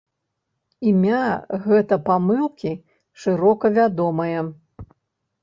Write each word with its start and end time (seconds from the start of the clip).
Імя 0.91 1.19
гэта 1.65 1.99
памылкі 2.07 2.73
шырока 3.27 3.65
вядомае. 3.77 4.39